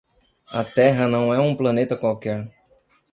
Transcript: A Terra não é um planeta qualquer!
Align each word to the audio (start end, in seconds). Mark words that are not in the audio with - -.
A 0.51 0.63
Terra 0.63 1.07
não 1.07 1.31
é 1.31 1.39
um 1.39 1.55
planeta 1.55 1.95
qualquer! 1.95 2.51